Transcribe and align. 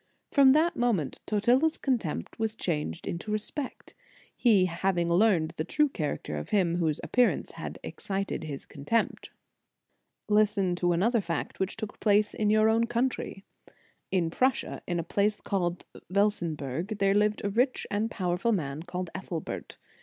From 0.31 0.53
that 0.53 0.75
moment 0.75 1.19
Totila 1.27 1.65
s 1.67 1.77
contempt 1.77 2.39
was 2.39 2.55
changed 2.55 3.05
into 3.07 3.29
respect, 3.29 3.93
he 4.35 4.65
having 4.65 5.07
learned 5.07 5.53
the 5.57 5.63
true 5.63 5.89
character 5.89 6.37
of 6.37 6.49
him 6.49 6.77
whose 6.77 6.99
appearance 7.03 7.51
had 7.51 7.77
excited 7.83 8.43
his 8.45 8.65
contempt."* 8.65 9.29
Listen 10.27 10.73
to 10.77 10.93
another 10.93 11.21
fact 11.21 11.59
which 11.59 11.77
took 11.77 11.99
place 11.99 12.33
in 12.33 12.49
your 12.49 12.67
own 12.67 12.87
country. 12.87 13.43
In 14.09 14.31
Prussia, 14.31 14.81
in 14.87 14.97
a 14.99 15.03
place 15.03 15.39
called 15.39 15.85
Velsenberg, 16.09 16.97
there 16.97 17.13
lived 17.13 17.45
a 17.45 17.51
rich 17.51 17.85
and 17.91 18.09
pow 18.09 18.35
erful 18.35 18.55
man 18.55 18.81
called 18.81 19.11
Ethelbert. 19.13 19.77